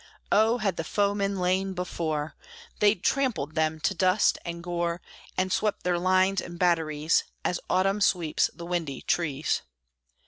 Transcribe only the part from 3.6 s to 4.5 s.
to dust